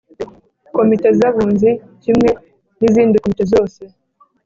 [0.75, 1.69] Komite z Abunzi
[2.03, 2.29] kimwe
[2.77, 3.81] n izindikomite zose